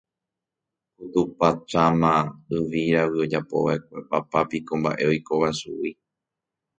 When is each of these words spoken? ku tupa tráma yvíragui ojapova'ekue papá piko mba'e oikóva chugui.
ku 0.95 1.03
tupa 1.13 1.47
tráma 1.67 2.13
yvíragui 2.55 3.19
ojapova'ekue 3.25 3.99
papá 4.09 4.39
piko 4.49 4.73
mba'e 4.79 5.03
oikóva 5.11 5.49
chugui. 5.59 5.91